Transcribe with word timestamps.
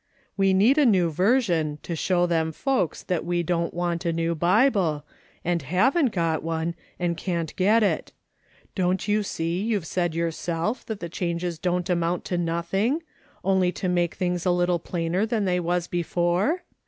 "We 0.35 0.51
need 0.51 0.79
a 0.79 0.85
New 0.87 1.11
Version 1.11 1.77
to 1.83 1.95
show 1.95 2.25
them 2.25 2.51
folks 2.51 3.03
that 3.03 3.23
we 3.23 3.43
don't 3.43 3.71
want 3.71 4.03
a 4.03 4.11
new 4.11 4.33
Bible, 4.33 5.05
and 5.45 5.61
haven't 5.61 6.11
got 6.11 6.41
one, 6.41 6.73
and 6.97 7.15
can't 7.15 7.55
get 7.55 7.83
it. 7.83 8.11
Don't 8.73 9.07
you 9.07 9.21
see 9.21 9.61
you've 9.61 9.85
said 9.85 10.15
yourself 10.15 10.83
that 10.87 11.01
the 11.01 11.07
changes 11.07 11.59
don't 11.59 11.87
amount 11.87 12.25
to 12.25 12.37
nothing, 12.39 13.03
only 13.43 13.71
to 13.73 13.87
make 13.87 14.15
things 14.15 14.43
a 14.43 14.49
little 14.49 14.79
plainer 14.79 15.23
than 15.23 15.45
they 15.45 15.59
was 15.59 15.85
before 15.85 16.63